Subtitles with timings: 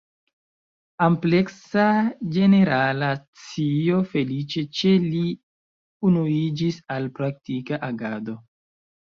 [1.07, 1.83] Ampleksa
[2.37, 3.09] ĝenerala
[3.43, 5.23] scio feliĉe ĉe li
[6.11, 8.39] unuiĝis al praktika agado.